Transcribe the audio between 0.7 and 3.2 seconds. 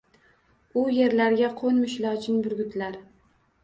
U yerlarga qoʻnmish lochin, burgutlar...